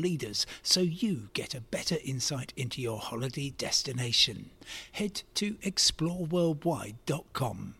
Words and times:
leaders 0.00 0.46
so 0.62 0.80
you 0.80 1.28
get 1.34 1.54
a 1.54 1.60
better 1.60 1.98
insight 2.04 2.54
into 2.56 2.80
your 2.80 2.98
holiday 2.98 3.50
destination. 3.50 4.50
Head 4.92 5.22
to 5.34 5.56
exploreworldwide.com. 5.56 7.74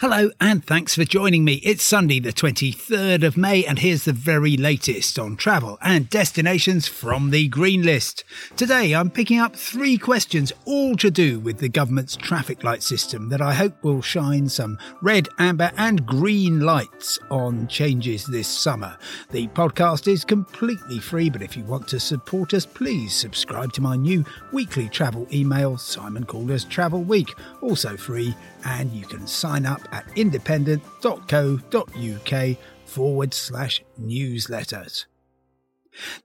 Hello, 0.00 0.30
and 0.40 0.64
thanks 0.64 0.94
for 0.94 1.04
joining 1.04 1.44
me. 1.44 1.60
It's 1.62 1.84
Sunday, 1.84 2.20
the 2.20 2.32
23rd 2.32 3.22
of 3.22 3.36
May, 3.36 3.64
and 3.64 3.78
here's 3.78 4.04
the 4.04 4.12
very 4.12 4.56
latest 4.56 5.18
on 5.18 5.36
travel 5.36 5.78
and 5.82 6.08
destinations 6.08 6.88
from 6.88 7.30
the 7.30 7.48
Green 7.48 7.82
List. 7.82 8.24
Today, 8.56 8.94
I'm 8.94 9.10
picking 9.10 9.38
up 9.38 9.54
three 9.54 9.98
questions, 9.98 10.52
all 10.64 10.96
to 10.96 11.10
do 11.10 11.38
with 11.38 11.58
the 11.58 11.68
government's 11.68 12.16
traffic 12.16 12.64
light 12.64 12.82
system, 12.82 13.28
that 13.28 13.42
I 13.42 13.52
hope 13.52 13.84
will 13.84 14.02
shine 14.02 14.48
some 14.48 14.78
red, 15.02 15.28
amber, 15.38 15.70
and 15.76 16.06
green 16.06 16.60
lights 16.60 17.18
on 17.30 17.68
changes 17.68 18.26
this 18.26 18.48
summer. 18.48 18.96
The 19.30 19.48
podcast 19.48 20.08
is 20.08 20.24
completely 20.24 20.98
free, 20.98 21.30
but 21.30 21.42
if 21.42 21.56
you 21.56 21.64
want 21.64 21.86
to 21.88 22.00
support 22.00 22.54
us, 22.54 22.66
please 22.66 23.14
subscribe 23.14 23.72
to 23.74 23.82
my 23.82 23.96
new 23.96 24.24
weekly 24.52 24.88
travel 24.88 25.28
email, 25.32 25.76
Simon 25.76 26.24
Calder's 26.24 26.64
Travel 26.64 27.02
Week, 27.02 27.34
also 27.60 27.96
free, 27.96 28.34
and 28.64 28.90
you 28.92 29.06
can 29.06 29.26
sign 29.26 29.59
up 29.66 29.82
at 29.92 30.06
independent.co.uk 30.16 32.56
forward 32.84 33.34
slash 33.34 33.82
newsletters. 34.00 35.06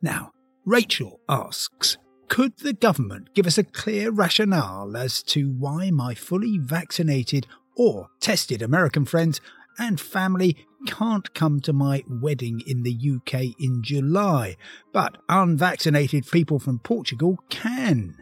Now, 0.02 0.32
Rachel 0.66 1.20
asks, 1.30 1.98
could 2.28 2.58
the 2.58 2.74
government 2.74 3.34
give 3.36 3.46
us 3.46 3.58
a 3.58 3.64
clear 3.64 4.12
rationale 4.12 4.98
as 4.98 5.22
to 5.24 5.52
why 5.52 5.92
my 5.92 6.16
fully 6.16 6.58
vaccinated 6.58 7.46
or 7.78 8.08
tested 8.20 8.62
American 8.62 9.06
friends 9.06 9.40
and 9.78 10.00
family 10.00 10.66
can't 10.88 11.34
come 11.34 11.60
to 11.60 11.74
my 11.74 12.04
wedding 12.08 12.62
in 12.66 12.84
the 12.84 12.94
UK 12.94 13.56
in 13.60 13.84
July, 13.84 14.56
but 14.94 15.18
unvaccinated 15.30 16.26
people 16.32 16.60
from 16.60 16.80
Portugal 16.80 17.38
can? 17.50 18.18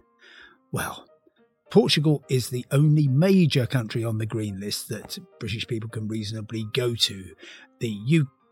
Well, 0.72 1.06
Portugal 1.74 2.24
is 2.30 2.50
the 2.50 2.68
only 2.70 3.08
major 3.08 3.66
country 3.66 4.04
on 4.04 4.20
the 4.20 4.28
green 4.28 4.60
list 4.60 4.90
that 4.90 5.18
British 5.40 5.66
people 5.66 5.90
can 5.90 6.08
reasonably 6.08 6.68
go 6.72 6.94
to. 6.94 7.34
The 7.80 7.90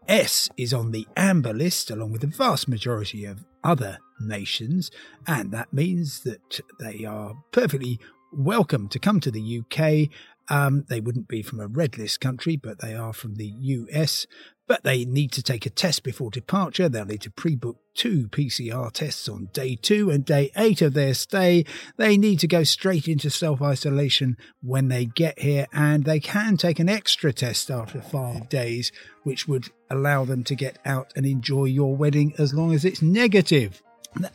US 0.08 0.50
is 0.58 0.73
on 0.73 0.89
the 0.89 1.08
amber 1.16 1.53
list, 1.53 1.91
along 1.91 2.13
with 2.13 2.22
the 2.22 2.28
vast 2.36 2.67
majority 2.67 3.25
of 3.25 3.45
other 3.63 4.00
nations, 4.19 4.89
and 5.28 5.52
that 5.52 5.72
means 5.72 6.22
that 6.22 6.61
they 6.80 7.05
are 7.05 7.36
perfectly 7.52 8.00
welcome 8.33 8.88
to 8.88 8.97
come 8.97 9.19
to 9.19 9.30
the 9.30 9.61
UK. 9.61 10.09
Um, 10.50 10.85
they 10.89 11.00
wouldn't 11.00 11.28
be 11.28 11.44
from 11.44 11.59
a 11.59 11.67
red 11.67 12.00
list 12.00 12.22
country, 12.22 12.56
but 12.56 12.80
they 12.80 12.95
are 12.95 13.13
from 13.13 13.35
the 13.35 13.53
US 13.56 14.25
but 14.72 14.83
they 14.83 15.03
need 15.03 15.33
to 15.33 15.44
take 15.44 15.66
a 15.66 15.69
test 15.69 16.02
before 16.02 16.31
departure. 16.31 16.88
They'll 16.88 17.03
need 17.03 17.23
to 17.23 17.30
pre 17.30 17.58
book 17.58 17.75
two 17.94 18.30
PCR 18.30 18.89
tests 18.89 19.28
on 19.28 19.50
day 19.52 19.75
two 19.75 20.09
and 20.09 20.23
day 20.23 20.50
eight 20.55 20.81
of 20.81 20.94
their 20.94 21.13
stay. 21.13 21.66
They 21.97 22.16
need 22.16 22.39
to 22.39 22.47
go 22.47 22.63
straight 22.63 23.05
into 23.05 23.30
self 23.30 23.61
isolation 23.61 24.38
when 24.61 24.88
they 24.88 25.03
get 25.03 25.39
here, 25.39 25.67
and 25.73 26.06
they 26.06 26.22
can 26.22 26.56
take 26.56 26.79
an 26.79 26.88
extra 26.88 27.34
test 27.34 27.69
after 27.69 28.01
five 28.01 28.47
days, 28.47 28.94
which 29.23 29.46
would 29.46 29.66
allow 29.90 30.23
them 30.23 30.46
to 30.46 30.56
get 30.56 30.79
out 30.85 31.12
and 31.17 31.25
enjoy 31.25 31.66
your 31.66 31.94
wedding 31.94 32.34
as 32.38 32.53
long 32.53 32.73
as 32.73 32.85
it's 32.85 33.01
negative. 33.01 33.84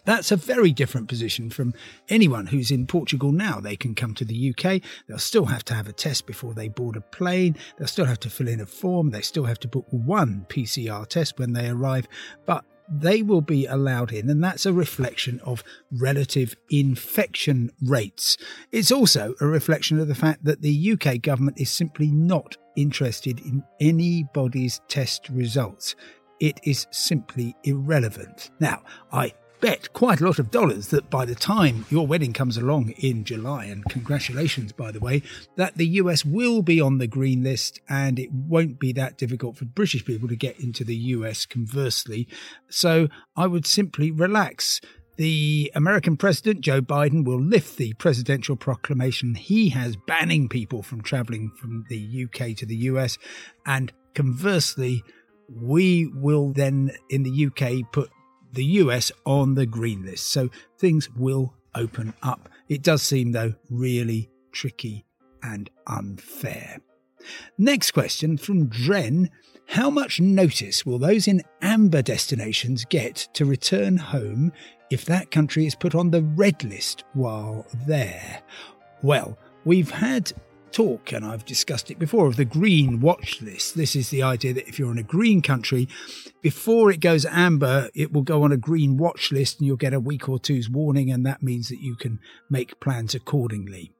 That's 0.04 0.32
a 0.32 0.36
very 0.36 0.72
different 0.72 1.08
position 1.08 1.50
from 1.50 1.74
anyone 2.08 2.46
who's 2.46 2.70
in 2.70 2.86
Portugal 2.86 3.32
now. 3.32 3.60
They 3.60 3.76
can 3.76 3.94
come 3.94 4.14
to 4.14 4.24
the 4.24 4.50
UK. 4.50 4.80
They'll 5.06 5.18
still 5.18 5.46
have 5.46 5.64
to 5.66 5.74
have 5.74 5.88
a 5.88 5.92
test 5.92 6.26
before 6.26 6.54
they 6.54 6.68
board 6.68 6.96
a 6.96 7.00
plane. 7.00 7.56
They'll 7.76 7.86
still 7.86 8.06
have 8.06 8.20
to 8.20 8.30
fill 8.30 8.48
in 8.48 8.60
a 8.60 8.66
form. 8.66 9.10
They 9.10 9.20
still 9.20 9.44
have 9.44 9.60
to 9.60 9.68
book 9.68 9.86
one 9.90 10.46
PCR 10.48 11.06
test 11.06 11.38
when 11.38 11.52
they 11.52 11.68
arrive. 11.68 12.08
But 12.46 12.64
they 12.88 13.22
will 13.22 13.40
be 13.40 13.66
allowed 13.66 14.12
in, 14.12 14.30
and 14.30 14.42
that's 14.42 14.64
a 14.64 14.72
reflection 14.72 15.40
of 15.40 15.64
relative 15.90 16.56
infection 16.70 17.70
rates. 17.82 18.36
It's 18.70 18.92
also 18.92 19.34
a 19.40 19.46
reflection 19.46 19.98
of 19.98 20.08
the 20.08 20.14
fact 20.14 20.44
that 20.44 20.62
the 20.62 20.92
UK 20.92 21.20
government 21.20 21.60
is 21.60 21.70
simply 21.70 22.10
not 22.10 22.56
interested 22.76 23.40
in 23.40 23.64
anybody's 23.80 24.80
test 24.88 25.28
results. 25.30 25.96
It 26.38 26.60
is 26.62 26.86
simply 26.90 27.56
irrelevant. 27.64 28.50
Now, 28.60 28.82
I 29.10 29.32
bet 29.66 29.92
quite 29.94 30.20
a 30.20 30.24
lot 30.24 30.38
of 30.38 30.52
dollars 30.52 30.86
that 30.88 31.10
by 31.10 31.24
the 31.24 31.34
time 31.34 31.84
your 31.90 32.06
wedding 32.06 32.32
comes 32.32 32.56
along 32.56 32.90
in 32.98 33.24
July, 33.24 33.64
and 33.64 33.84
congratulations, 33.86 34.70
by 34.70 34.92
the 34.92 35.00
way, 35.00 35.20
that 35.56 35.76
the 35.76 35.88
US 36.00 36.24
will 36.24 36.62
be 36.62 36.80
on 36.80 36.98
the 36.98 37.08
green 37.08 37.42
list 37.42 37.80
and 37.88 38.16
it 38.20 38.30
won't 38.30 38.78
be 38.78 38.92
that 38.92 39.18
difficult 39.18 39.56
for 39.56 39.64
British 39.64 40.04
people 40.04 40.28
to 40.28 40.36
get 40.36 40.60
into 40.60 40.84
the 40.84 40.94
US 40.94 41.46
conversely. 41.46 42.28
So 42.68 43.08
I 43.34 43.48
would 43.48 43.66
simply 43.66 44.12
relax. 44.12 44.80
The 45.16 45.72
American 45.74 46.16
president, 46.16 46.60
Joe 46.60 46.80
Biden, 46.80 47.24
will 47.24 47.42
lift 47.42 47.76
the 47.76 47.92
presidential 47.94 48.54
proclamation 48.54 49.34
he 49.34 49.70
has 49.70 49.96
banning 49.96 50.48
people 50.48 50.84
from 50.84 51.00
traveling 51.00 51.50
from 51.60 51.86
the 51.88 52.26
UK 52.26 52.56
to 52.58 52.66
the 52.66 52.76
US. 52.90 53.18
And 53.64 53.92
conversely, 54.14 55.02
we 55.48 56.06
will 56.14 56.52
then 56.52 56.92
in 57.10 57.24
the 57.24 57.46
UK 57.46 57.90
put 57.90 58.10
the 58.52 58.64
US 58.64 59.12
on 59.24 59.54
the 59.54 59.66
green 59.66 60.04
list. 60.04 60.28
So 60.28 60.50
things 60.78 61.10
will 61.14 61.54
open 61.74 62.14
up. 62.22 62.48
It 62.68 62.82
does 62.82 63.02
seem, 63.02 63.32
though, 63.32 63.54
really 63.70 64.30
tricky 64.52 65.04
and 65.42 65.70
unfair. 65.86 66.80
Next 67.58 67.92
question 67.92 68.36
from 68.36 68.66
Dren 68.66 69.30
How 69.68 69.90
much 69.90 70.20
notice 70.20 70.86
will 70.86 70.98
those 70.98 71.26
in 71.26 71.42
amber 71.60 72.02
destinations 72.02 72.84
get 72.84 73.28
to 73.34 73.44
return 73.44 73.96
home 73.96 74.52
if 74.90 75.04
that 75.04 75.30
country 75.30 75.66
is 75.66 75.74
put 75.74 75.94
on 75.94 76.10
the 76.10 76.22
red 76.22 76.62
list 76.64 77.04
while 77.14 77.66
there? 77.86 78.42
Well, 79.02 79.38
we've 79.64 79.90
had 79.90 80.32
talk, 80.76 81.10
and 81.10 81.24
I've 81.24 81.46
discussed 81.46 81.90
it 81.90 81.98
before, 81.98 82.26
of 82.26 82.36
the 82.36 82.44
green 82.44 83.00
watch 83.00 83.40
list. 83.40 83.76
This 83.76 83.96
is 83.96 84.10
the 84.10 84.22
idea 84.22 84.52
that 84.52 84.68
if 84.68 84.78
you're 84.78 84.92
in 84.92 84.98
a 84.98 85.02
green 85.02 85.40
country, 85.40 85.88
before 86.42 86.90
it 86.90 87.00
goes 87.00 87.24
amber, 87.24 87.88
it 87.94 88.12
will 88.12 88.20
go 88.20 88.42
on 88.42 88.52
a 88.52 88.58
green 88.58 88.98
watch 88.98 89.32
list 89.32 89.58
and 89.58 89.66
you'll 89.66 89.78
get 89.78 89.94
a 89.94 90.00
week 90.00 90.28
or 90.28 90.38
two's 90.38 90.68
warning, 90.68 91.10
and 91.10 91.24
that 91.24 91.42
means 91.42 91.70
that 91.70 91.80
you 91.80 91.96
can 91.96 92.20
make 92.50 92.78
plans 92.78 93.14
accordingly. 93.14 93.94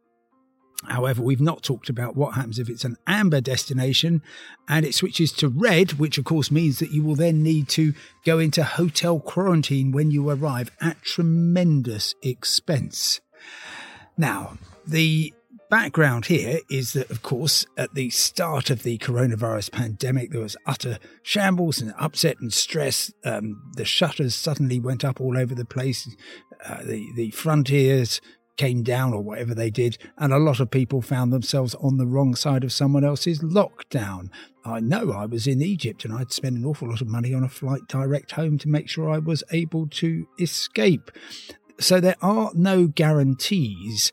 However, 0.85 1.23
we've 1.23 1.41
not 1.41 1.63
talked 1.63 1.89
about 1.89 2.15
what 2.15 2.35
happens 2.35 2.59
if 2.59 2.69
it's 2.69 2.85
an 2.85 2.99
amber 3.07 3.41
destination 3.41 4.21
and 4.69 4.85
it 4.85 4.95
switches 4.95 5.33
to 5.33 5.49
red, 5.49 5.95
which 5.95 6.19
of 6.19 6.27
course 6.27 6.51
means 6.51 6.79
that 6.81 6.91
you 6.91 7.03
will 7.03 7.17
then 7.17 7.43
need 7.43 7.71
to 7.71 7.95
go 8.27 8.39
into 8.39 8.63
hotel 8.63 9.19
quarantine 9.19 9.93
when 9.93 10.11
you 10.11 10.29
arrive 10.29 10.71
at 10.83 11.03
tremendous 11.03 12.15
expense. 12.23 13.23
Now, 14.19 14.59
the 14.87 15.33
background 15.69 16.27
here 16.27 16.61
is 16.71 16.93
that, 16.93 17.11
of 17.11 17.23
course, 17.23 17.67
at 17.77 17.95
the 17.95 18.11
start 18.11 18.71
of 18.71 18.83
the 18.83 18.99
coronavirus 18.99 19.73
pandemic, 19.73 20.31
there 20.31 20.41
was 20.41 20.57
utter 20.67 20.99
shambles 21.23 21.81
and 21.81 21.95
upset 21.99 22.39
and 22.41 22.53
stress. 22.53 23.13
Um, 23.25 23.63
the 23.75 23.85
shutters 23.85 24.35
suddenly 24.35 24.81
went 24.81 25.05
up 25.05 25.21
all 25.21 25.37
over 25.37 25.55
the 25.55 25.65
place. 25.65 26.09
Uh, 26.65 26.83
the 26.85 27.07
the 27.15 27.31
frontiers 27.31 28.21
came 28.57 28.83
down 28.83 29.13
or 29.13 29.21
whatever 29.21 29.55
they 29.55 29.71
did, 29.71 29.99
and 30.17 30.33
a 30.33 30.39
lot 30.39 30.61
of 30.61 30.71
people 30.71 31.03
found 31.03 31.33
themselves 31.33 31.75
on 31.77 31.99
the 31.99 32.07
wrong 32.07 32.35
side 32.35 32.65
of 32.65 32.73
someone 32.73 33.05
else's 33.05 33.41
lockdown. 33.41 34.31
I 34.65 34.81
know 34.81 35.13
I 35.13 35.27
was 35.27 35.47
in 35.47 35.63
Egypt 35.63 36.05
and 36.05 36.15
I'd 36.15 36.33
spent 36.33 36.57
an 36.57 36.65
awful 36.65 36.89
lot 36.89 37.01
of 37.01 37.07
money 37.07 37.35
on 37.35 37.45
a 37.45 37.49
flight 37.49 37.83
direct 37.87 38.33
home 38.33 38.59
to 38.59 38.69
make 38.69 38.89
sure 38.89 39.11
I 39.11 39.19
was 39.19 39.45
able 39.53 39.87
to 39.89 40.27
escape. 40.41 41.11
So 41.79 42.01
there 42.01 42.17
are 42.23 42.51
no 42.55 42.87
guarantees 42.87 44.11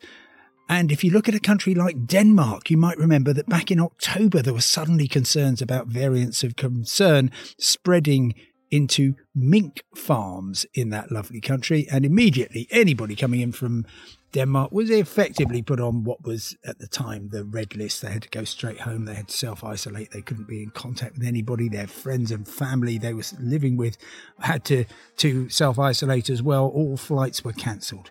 and 0.70 0.92
if 0.92 1.04
you 1.04 1.12
look 1.12 1.28
at 1.28 1.36
a 1.36 1.40
country 1.40 1.76
like 1.76 2.06
Denmark, 2.08 2.70
you 2.70 2.78
might 2.78 2.98
remember 2.98 3.34
that 3.34 3.50
back 3.50 3.70
in 3.70 3.80
October, 3.80 4.42
there 4.42 4.54
were 4.54 4.62
suddenly 4.62 5.08
concerns 5.08 5.62
about 5.62 5.88
variants 5.88 6.44
of 6.44 6.56
concern 6.56 7.32
spreading 7.58 8.34
into 8.72 9.14
mink 9.36 9.84
farms 9.96 10.66
in 10.74 10.90
that 10.90 11.12
lovely 11.12 11.40
country. 11.40 11.88
And 11.92 12.04
immediately, 12.06 12.68
anybody 12.72 13.16
coming 13.16 13.42
in 13.42 13.52
from 13.52 13.86
Denmark 14.32 14.72
was 14.72 14.90
effectively 14.90 15.62
put 15.62 15.80
on 15.80 16.04
what 16.04 16.24
was 16.24 16.58
at 16.66 16.80
the 16.80 16.88
time 16.88 17.30
the 17.30 17.44
red 17.44 17.76
list. 17.76 18.02
They 18.02 18.12
had 18.12 18.24
to 18.24 18.30
go 18.30 18.44
straight 18.44 18.80
home. 18.80 19.06
They 19.06 19.14
had 19.14 19.28
to 19.28 19.38
self 19.38 19.64
isolate. 19.64 20.10
They 20.10 20.22
couldn't 20.22 20.48
be 20.48 20.64
in 20.64 20.72
contact 20.72 21.20
with 21.20 21.28
anybody. 21.28 21.70
Their 21.70 21.86
friends 21.86 22.32
and 22.32 22.48
family 22.48 22.98
they 22.98 23.14
were 23.14 23.24
living 23.40 23.78
with 23.78 23.96
had 24.40 24.66
to, 24.66 24.86
to 25.18 25.50
self 25.50 25.78
isolate 25.78 26.32
as 26.32 26.42
well. 26.42 26.66
All 26.66 26.98
flights 26.98 27.44
were 27.46 27.54
cancelled. 27.54 28.10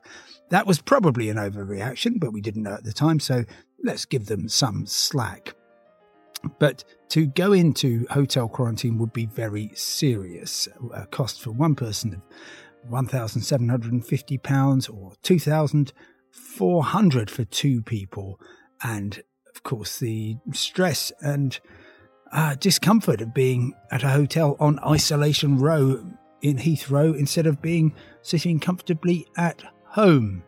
That 0.52 0.66
was 0.66 0.80
probably 0.82 1.30
an 1.30 1.38
overreaction, 1.38 2.20
but 2.20 2.34
we 2.34 2.42
didn't 2.42 2.64
know 2.64 2.74
at 2.74 2.84
the 2.84 2.92
time. 2.92 3.20
So 3.20 3.46
let's 3.82 4.04
give 4.04 4.26
them 4.26 4.50
some 4.50 4.84
slack. 4.84 5.54
But 6.58 6.84
to 7.08 7.26
go 7.26 7.54
into 7.54 8.06
hotel 8.10 8.50
quarantine 8.50 8.98
would 8.98 9.14
be 9.14 9.24
very 9.24 9.70
serious. 9.74 10.68
A 10.92 11.06
cost 11.06 11.40
for 11.40 11.52
one 11.52 11.74
person 11.74 12.12
of 12.12 12.20
£1,750 12.90 14.94
or 14.94 15.14
2400 15.22 17.30
for 17.30 17.44
two 17.46 17.80
people. 17.80 18.38
And 18.82 19.22
of 19.54 19.62
course, 19.62 20.00
the 20.00 20.36
stress 20.52 21.10
and 21.22 21.58
uh, 22.30 22.56
discomfort 22.56 23.22
of 23.22 23.32
being 23.32 23.72
at 23.90 24.02
a 24.02 24.10
hotel 24.10 24.58
on 24.60 24.78
Isolation 24.80 25.56
Row 25.56 26.04
in 26.42 26.58
Heathrow 26.58 27.18
instead 27.18 27.46
of 27.46 27.62
being 27.62 27.94
sitting 28.20 28.60
comfortably 28.60 29.26
at 29.38 29.64
home. 29.92 30.42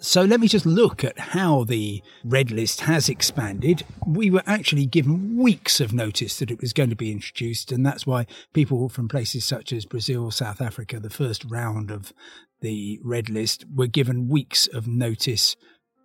So 0.00 0.22
let 0.22 0.38
me 0.38 0.46
just 0.46 0.66
look 0.66 1.02
at 1.02 1.18
how 1.18 1.64
the 1.64 2.02
red 2.24 2.50
list 2.50 2.82
has 2.82 3.08
expanded. 3.08 3.84
We 4.06 4.30
were 4.30 4.44
actually 4.46 4.86
given 4.86 5.36
weeks 5.36 5.80
of 5.80 5.92
notice 5.92 6.38
that 6.38 6.50
it 6.50 6.60
was 6.60 6.72
going 6.72 6.90
to 6.90 6.96
be 6.96 7.10
introduced, 7.10 7.72
and 7.72 7.84
that's 7.84 8.06
why 8.06 8.26
people 8.52 8.88
from 8.88 9.08
places 9.08 9.44
such 9.44 9.72
as 9.72 9.86
Brazil, 9.86 10.30
South 10.30 10.60
Africa, 10.60 11.00
the 11.00 11.10
first 11.10 11.44
round 11.44 11.90
of 11.90 12.12
the 12.60 13.00
red 13.02 13.28
list, 13.28 13.64
were 13.74 13.88
given 13.88 14.28
weeks 14.28 14.68
of 14.68 14.86
notice 14.86 15.56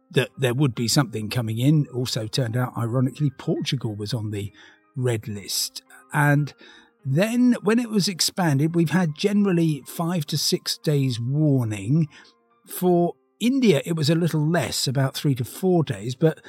that 0.10 0.30
there 0.38 0.54
would 0.54 0.74
be 0.74 0.88
something 0.88 1.30
coming 1.30 1.60
in. 1.60 1.86
Also, 1.94 2.28
turned 2.28 2.58
out, 2.58 2.74
ironically, 2.78 3.32
Portugal 3.38 3.96
was 3.96 4.14
on 4.14 4.32
the 4.32 4.52
red 4.96 5.28
list. 5.28 5.84
And 6.12 6.54
then, 7.06 7.56
when 7.64 7.80
it 7.80 7.90
was 7.90 8.08
expanded, 8.08 8.76
we've 8.76 8.92
had 8.92 9.16
generally 9.16 9.84
five 9.86 10.26
to 10.28 10.38
six 10.38 10.78
days 10.78 11.20
warning 11.20 12.08
for 12.68 13.16
India, 13.40 13.82
it 13.86 13.96
was 13.96 14.10
a 14.10 14.16
little 14.16 14.46
less, 14.48 14.88
about 14.88 15.16
three 15.16 15.36
to 15.36 15.44
four 15.44 15.84
days. 15.84 16.16
But 16.16 16.40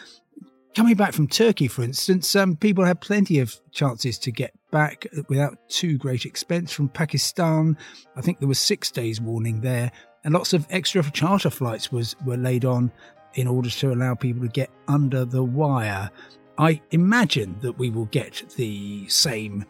coming 0.74 0.94
back 0.94 1.12
from 1.12 1.28
Turkey, 1.28 1.68
for 1.68 1.82
instance, 1.82 2.34
um, 2.36 2.56
people 2.56 2.84
had 2.84 3.00
plenty 3.00 3.38
of 3.40 3.58
chances 3.72 4.18
to 4.20 4.30
get 4.30 4.52
back 4.70 5.06
without 5.28 5.56
too 5.68 5.98
great 5.98 6.24
expense. 6.24 6.72
From 6.72 6.88
Pakistan, 6.88 7.76
I 8.16 8.20
think 8.20 8.38
there 8.38 8.48
was 8.48 8.58
six 8.58 8.90
days 8.90 9.20
warning 9.20 9.60
there, 9.60 9.90
and 10.24 10.34
lots 10.34 10.52
of 10.52 10.66
extra 10.70 11.02
charter 11.10 11.50
flights 11.50 11.92
was 11.92 12.16
were 12.24 12.36
laid 12.36 12.64
on 12.64 12.92
in 13.34 13.46
order 13.46 13.70
to 13.70 13.92
allow 13.92 14.14
people 14.14 14.42
to 14.42 14.48
get 14.48 14.70
under 14.88 15.24
the 15.24 15.42
wire. 15.42 16.10
I 16.58 16.80
imagine 16.92 17.56
that 17.62 17.78
we 17.78 17.90
will 17.90 18.06
get 18.06 18.44
the 18.56 19.08
same 19.08 19.64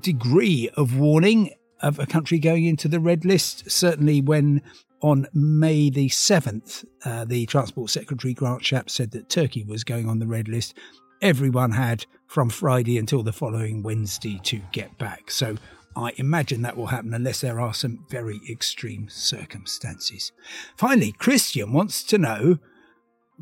degree 0.00 0.68
of 0.76 0.98
warning 0.98 1.54
of 1.80 1.98
a 2.00 2.06
country 2.06 2.40
going 2.40 2.64
into 2.64 2.88
the 2.88 3.00
red 3.00 3.24
list. 3.24 3.70
Certainly, 3.70 4.22
when 4.22 4.62
on 5.00 5.26
May 5.32 5.90
the 5.90 6.08
7th, 6.08 6.84
uh, 7.04 7.24
the 7.24 7.46
Transport 7.46 7.90
Secretary 7.90 8.34
Grant 8.34 8.62
Shapps 8.62 8.90
said 8.90 9.10
that 9.12 9.28
Turkey 9.28 9.64
was 9.64 9.84
going 9.84 10.08
on 10.08 10.18
the 10.18 10.26
red 10.26 10.48
list. 10.48 10.74
Everyone 11.20 11.72
had 11.72 12.06
from 12.26 12.50
Friday 12.50 12.98
until 12.98 13.22
the 13.22 13.32
following 13.32 13.82
Wednesday 13.82 14.40
to 14.44 14.60
get 14.72 14.96
back. 14.98 15.30
So 15.30 15.56
I 15.96 16.12
imagine 16.16 16.62
that 16.62 16.76
will 16.76 16.86
happen 16.86 17.14
unless 17.14 17.40
there 17.40 17.60
are 17.60 17.74
some 17.74 18.04
very 18.08 18.40
extreme 18.48 19.08
circumstances. 19.08 20.32
Finally, 20.76 21.12
Christian 21.12 21.72
wants 21.72 22.02
to 22.04 22.18
know 22.18 22.58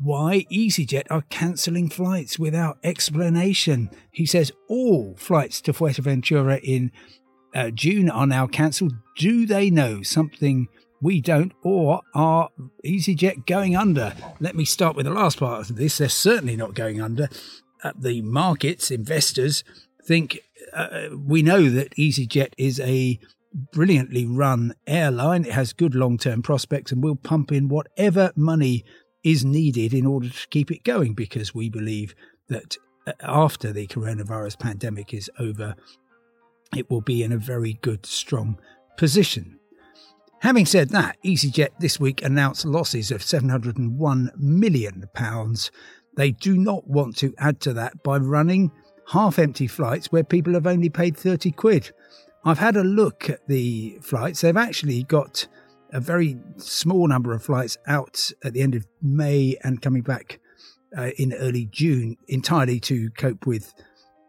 why 0.01 0.45
EasyJet 0.51 1.05
are 1.09 1.23
cancelling 1.23 1.89
flights 1.89 2.37
without 2.37 2.77
explanation. 2.83 3.89
He 4.11 4.25
says 4.25 4.51
all 4.67 5.15
flights 5.17 5.59
to 5.61 5.73
Fuerteventura 5.73 6.59
in 6.63 6.91
uh, 7.53 7.71
June 7.71 8.09
are 8.09 8.27
now 8.27 8.45
cancelled. 8.47 8.93
Do 9.17 9.45
they 9.45 9.69
know 9.69 10.03
something 10.03 10.67
we 11.01 11.21
don't, 11.21 11.53
or 11.63 12.01
are 12.13 12.49
EasyJet 12.85 13.45
going 13.45 13.75
under? 13.75 14.13
Let 14.39 14.55
me 14.55 14.65
start 14.65 14.95
with 14.95 15.05
the 15.05 15.13
last 15.13 15.39
part 15.39 15.69
of 15.69 15.75
this. 15.75 15.97
They're 15.97 16.09
certainly 16.09 16.55
not 16.55 16.73
going 16.73 17.01
under. 17.01 17.29
Uh, 17.83 17.93
the 17.97 18.21
markets, 18.21 18.89
investors, 18.89 19.63
think 20.03 20.39
uh, 20.73 21.09
we 21.15 21.43
know 21.43 21.69
that 21.69 21.95
EasyJet 21.95 22.53
is 22.57 22.79
a 22.79 23.19
brilliantly 23.71 24.25
run 24.25 24.73
airline. 24.85 25.45
It 25.45 25.53
has 25.53 25.73
good 25.73 25.95
long 25.95 26.17
term 26.17 26.41
prospects 26.41 26.91
and 26.91 27.03
will 27.03 27.15
pump 27.15 27.51
in 27.51 27.69
whatever 27.69 28.31
money 28.35 28.83
is 29.23 29.43
needed 29.43 29.93
in 29.93 30.05
order 30.05 30.29
to 30.29 30.47
keep 30.49 30.71
it 30.71 30.83
going 30.83 31.13
because 31.13 31.53
we 31.53 31.69
believe 31.69 32.15
that 32.49 32.77
uh, 33.05 33.13
after 33.21 33.71
the 33.71 33.87
coronavirus 33.87 34.59
pandemic 34.59 35.13
is 35.13 35.29
over, 35.39 35.75
it 36.75 36.89
will 36.89 37.01
be 37.01 37.23
in 37.23 37.31
a 37.31 37.37
very 37.37 37.73
good, 37.81 38.05
strong 38.05 38.57
position. 38.97 39.59
Having 40.41 40.65
said 40.67 40.89
that, 40.89 41.17
EasyJet 41.25 41.79
this 41.79 41.99
week 41.99 42.23
announced 42.23 42.63
losses 42.63 43.09
of 43.09 43.21
£701 43.21 44.37
million. 44.37 45.09
They 46.15 46.31
do 46.31 46.57
not 46.57 46.87
want 46.87 47.17
to 47.17 47.33
add 47.39 47.59
to 47.61 47.73
that 47.73 48.03
by 48.03 48.17
running 48.17 48.71
half 49.07 49.39
empty 49.39 49.67
flights 49.67 50.11
where 50.11 50.23
people 50.23 50.53
have 50.53 50.67
only 50.67 50.89
paid 50.89 51.17
30 51.17 51.51
quid. 51.51 51.91
I've 52.45 52.59
had 52.59 52.75
a 52.75 52.83
look 52.83 53.29
at 53.29 53.47
the 53.47 53.97
flights. 54.01 54.41
They've 54.41 54.55
actually 54.55 55.03
got 55.03 55.47
a 55.91 55.99
very 55.99 56.37
small 56.57 57.07
number 57.07 57.33
of 57.33 57.43
flights 57.43 57.77
out 57.87 58.31
at 58.43 58.53
the 58.53 58.61
end 58.61 58.75
of 58.75 58.85
May 59.01 59.57
and 59.63 59.81
coming 59.81 60.03
back 60.03 60.39
uh, 60.95 61.09
in 61.17 61.33
early 61.33 61.65
June 61.65 62.15
entirely 62.27 62.79
to 62.81 63.09
cope 63.11 63.47
with 63.47 63.73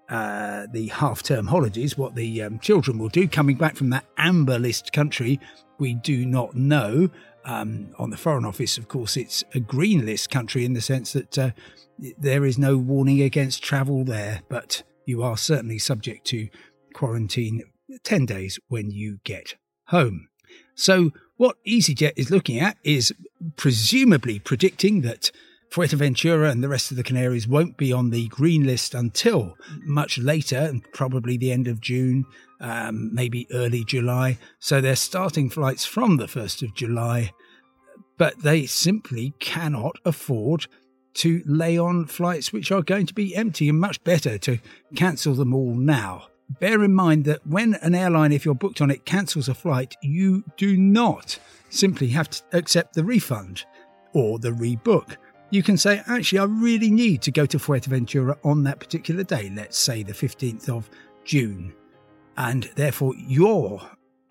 uh, 0.08 0.66
the 0.72 0.88
half 0.88 1.22
term 1.22 1.46
holidays, 1.46 1.98
what 1.98 2.14
the 2.14 2.42
um, 2.42 2.58
children 2.58 2.98
will 2.98 3.08
do 3.08 3.28
coming 3.28 3.56
back 3.56 3.76
from 3.76 3.90
that 3.90 4.04
amber 4.16 4.58
list 4.58 4.92
country 4.92 5.38
we 5.78 5.94
do 5.94 6.26
not 6.26 6.54
know. 6.54 7.10
Um, 7.44 7.94
on 7.98 8.10
the 8.10 8.16
Foreign 8.16 8.44
Office, 8.44 8.76
of 8.76 8.88
course, 8.88 9.16
it's 9.16 9.42
a 9.54 9.60
green 9.60 10.04
list 10.04 10.28
country 10.28 10.64
in 10.64 10.74
the 10.74 10.82
sense 10.82 11.12
that 11.14 11.38
uh, 11.38 11.50
there 12.18 12.44
is 12.44 12.58
no 12.58 12.76
warning 12.76 13.22
against 13.22 13.62
travel 13.62 14.04
there, 14.04 14.42
but 14.48 14.82
you 15.06 15.22
are 15.22 15.36
certainly 15.36 15.78
subject 15.78 16.26
to 16.26 16.48
quarantine 16.92 17.62
10 18.02 18.26
days 18.26 18.58
when 18.68 18.90
you 18.90 19.20
get 19.24 19.54
home. 19.86 20.28
So, 20.74 21.12
what 21.36 21.56
EasyJet 21.66 22.12
is 22.16 22.30
looking 22.30 22.58
at 22.58 22.76
is 22.84 23.14
presumably 23.56 24.38
predicting 24.38 25.00
that 25.02 25.30
Fuerteventura 25.70 26.50
and 26.50 26.64
the 26.64 26.68
rest 26.68 26.90
of 26.90 26.96
the 26.96 27.02
Canaries 27.02 27.46
won't 27.46 27.76
be 27.76 27.92
on 27.92 28.10
the 28.10 28.28
green 28.28 28.64
list 28.64 28.94
until 28.94 29.54
much 29.82 30.18
later, 30.18 30.72
probably 30.94 31.36
the 31.36 31.52
end 31.52 31.68
of 31.68 31.80
June, 31.80 32.24
um, 32.60 33.14
maybe 33.14 33.46
early 33.52 33.84
July. 33.84 34.38
So 34.58 34.80
they're 34.80 34.96
starting 34.96 35.50
flights 35.50 35.84
from 35.84 36.16
the 36.16 36.26
1st 36.26 36.62
of 36.62 36.74
July, 36.74 37.32
but 38.16 38.42
they 38.42 38.64
simply 38.64 39.34
cannot 39.40 39.96
afford 40.06 40.66
to 41.14 41.42
lay 41.44 41.76
on 41.76 42.06
flights 42.06 42.52
which 42.52 42.72
are 42.72 42.82
going 42.82 43.06
to 43.06 43.14
be 43.14 43.36
empty 43.36 43.68
and 43.68 43.78
much 43.78 44.02
better 44.04 44.38
to 44.38 44.58
cancel 44.96 45.34
them 45.34 45.54
all 45.54 45.74
now. 45.74 46.28
Bear 46.60 46.82
in 46.82 46.94
mind 46.94 47.26
that 47.26 47.46
when 47.46 47.74
an 47.74 47.94
airline, 47.94 48.32
if 48.32 48.46
you're 48.46 48.54
booked 48.54 48.80
on 48.80 48.90
it, 48.90 49.04
cancels 49.04 49.48
a 49.48 49.54
flight, 49.54 49.94
you 50.02 50.44
do 50.56 50.78
not 50.78 51.38
simply 51.68 52.08
have 52.08 52.30
to 52.30 52.42
accept 52.52 52.94
the 52.94 53.04
refund 53.04 53.64
or 54.14 54.38
the 54.38 54.50
rebook 54.50 55.16
you 55.50 55.62
can 55.62 55.76
say, 55.76 56.02
actually, 56.06 56.38
I 56.38 56.44
really 56.44 56.90
need 56.90 57.22
to 57.22 57.30
go 57.30 57.46
to 57.46 57.58
Fuerteventura 57.58 58.36
on 58.44 58.64
that 58.64 58.80
particular 58.80 59.22
day, 59.22 59.50
let's 59.54 59.78
say 59.78 60.02
the 60.02 60.12
15th 60.12 60.68
of 60.68 60.90
June. 61.24 61.74
And 62.36 62.70
therefore, 62.76 63.14
you're 63.16 63.80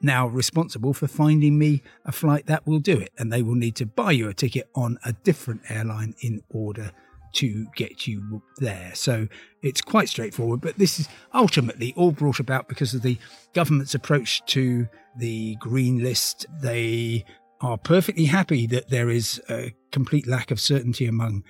now 0.01 0.27
responsible 0.27 0.93
for 0.93 1.07
finding 1.07 1.57
me 1.57 1.81
a 2.05 2.11
flight 2.11 2.45
that 2.45 2.65
will 2.67 2.79
do 2.79 2.99
it. 2.99 3.11
And 3.17 3.33
they 3.33 3.41
will 3.41 3.55
need 3.55 3.75
to 3.77 3.85
buy 3.85 4.11
you 4.11 4.29
a 4.29 4.33
ticket 4.33 4.69
on 4.75 4.99
a 5.03 5.13
different 5.13 5.61
airline 5.69 6.15
in 6.21 6.43
order 6.49 6.91
to 7.33 7.67
get 7.75 8.07
you 8.07 8.41
there. 8.57 8.91
So 8.93 9.27
it's 9.61 9.81
quite 9.81 10.09
straightforward. 10.09 10.61
But 10.61 10.77
this 10.77 10.99
is 10.99 11.09
ultimately 11.33 11.93
all 11.97 12.11
brought 12.11 12.39
about 12.39 12.67
because 12.67 12.93
of 12.93 13.01
the 13.01 13.17
government's 13.53 13.95
approach 13.95 14.45
to 14.47 14.87
the 15.17 15.55
green 15.55 16.03
list. 16.03 16.45
They 16.61 17.25
are 17.61 17.77
perfectly 17.77 18.25
happy 18.25 18.67
that 18.67 18.89
there 18.89 19.09
is 19.09 19.41
a 19.49 19.73
complete 19.91 20.27
lack 20.27 20.51
of 20.51 20.59
certainty 20.59 21.05
among 21.05 21.43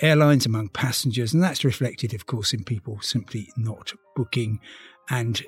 airlines, 0.00 0.46
among 0.46 0.68
passengers, 0.68 1.32
and 1.32 1.42
that's 1.42 1.64
reflected, 1.64 2.12
of 2.14 2.26
course, 2.26 2.52
in 2.52 2.64
people 2.64 3.00
simply 3.00 3.48
not 3.56 3.92
booking. 4.16 4.60
And 5.08 5.40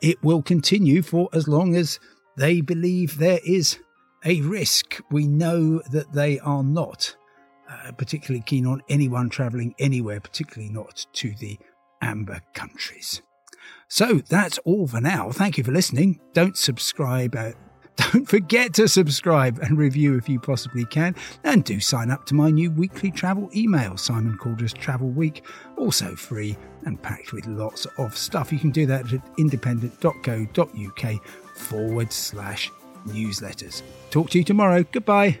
it 0.00 0.22
will 0.22 0.42
continue 0.42 1.02
for 1.02 1.28
as 1.32 1.48
long 1.48 1.74
as 1.74 1.98
they 2.36 2.60
believe 2.60 3.18
there 3.18 3.40
is 3.44 3.78
a 4.24 4.40
risk. 4.42 5.00
We 5.10 5.26
know 5.26 5.80
that 5.90 6.12
they 6.12 6.38
are 6.40 6.62
not 6.62 7.16
uh, 7.68 7.92
particularly 7.92 8.42
keen 8.46 8.66
on 8.66 8.82
anyone 8.88 9.28
travelling 9.28 9.74
anywhere, 9.78 10.20
particularly 10.20 10.72
not 10.72 11.06
to 11.14 11.34
the 11.38 11.58
amber 12.00 12.40
countries. 12.54 13.22
So 13.88 14.20
that's 14.28 14.58
all 14.58 14.86
for 14.86 15.00
now. 15.00 15.30
Thank 15.32 15.58
you 15.58 15.64
for 15.64 15.72
listening. 15.72 16.20
Don't 16.32 16.56
subscribe. 16.56 17.34
Uh, 17.34 17.52
don't 17.98 18.26
forget 18.26 18.72
to 18.74 18.88
subscribe 18.88 19.58
and 19.58 19.76
review 19.76 20.16
if 20.16 20.28
you 20.28 20.38
possibly 20.40 20.84
can. 20.84 21.14
And 21.44 21.64
do 21.64 21.80
sign 21.80 22.10
up 22.10 22.24
to 22.26 22.34
my 22.34 22.50
new 22.50 22.70
weekly 22.70 23.10
travel 23.10 23.50
email, 23.54 23.96
Simon 23.96 24.38
Calder's 24.38 24.72
Travel 24.72 25.08
Week. 25.08 25.44
Also 25.76 26.14
free 26.14 26.56
and 26.84 27.00
packed 27.02 27.32
with 27.32 27.46
lots 27.46 27.86
of 27.98 28.16
stuff. 28.16 28.52
You 28.52 28.58
can 28.58 28.70
do 28.70 28.86
that 28.86 29.12
at 29.12 29.20
independent.co.uk 29.38 31.26
forward 31.54 32.12
slash 32.12 32.70
newsletters. 33.06 33.82
Talk 34.10 34.30
to 34.30 34.38
you 34.38 34.44
tomorrow. 34.44 34.84
Goodbye. 34.90 35.40